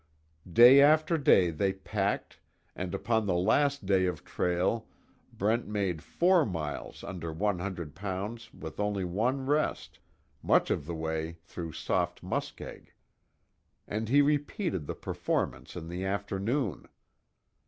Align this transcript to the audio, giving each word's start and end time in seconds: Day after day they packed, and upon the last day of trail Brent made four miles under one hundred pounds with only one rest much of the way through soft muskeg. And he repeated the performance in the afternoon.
Day 0.51 0.81
after 0.81 1.15
day 1.15 1.51
they 1.51 1.73
packed, 1.73 2.39
and 2.75 2.95
upon 2.95 3.27
the 3.27 3.35
last 3.35 3.85
day 3.85 4.07
of 4.07 4.23
trail 4.25 4.87
Brent 5.31 5.67
made 5.67 6.01
four 6.01 6.43
miles 6.43 7.03
under 7.03 7.31
one 7.31 7.59
hundred 7.59 7.93
pounds 7.93 8.51
with 8.51 8.79
only 8.79 9.05
one 9.05 9.45
rest 9.45 9.99
much 10.41 10.71
of 10.71 10.87
the 10.87 10.95
way 10.95 11.33
through 11.43 11.73
soft 11.73 12.23
muskeg. 12.23 12.93
And 13.87 14.09
he 14.09 14.23
repeated 14.23 14.87
the 14.87 14.95
performance 14.95 15.75
in 15.75 15.87
the 15.87 16.03
afternoon. 16.03 16.87